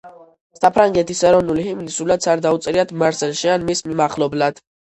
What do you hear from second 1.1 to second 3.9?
ეროვნული ჰიმნი სულაც არ დაუწერიათ მარსელში ან მის